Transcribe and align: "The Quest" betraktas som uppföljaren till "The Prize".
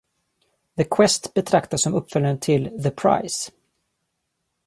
"The 0.77 0.83
Quest" 0.85 1.33
betraktas 1.35 1.77
som 1.81 1.93
uppföljaren 1.93 2.39
till 2.39 2.83
"The 2.83 2.91
Prize". 2.91 3.51